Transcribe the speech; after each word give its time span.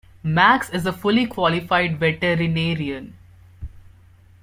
Max 0.23 0.67
is 0.71 0.87
a 0.87 0.91
fully 0.91 1.27
qualified 1.27 1.99
veterinarian. 1.99 3.13